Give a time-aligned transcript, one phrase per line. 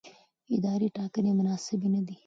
[0.55, 2.15] اداري ټاکنې مناسبې نه دي.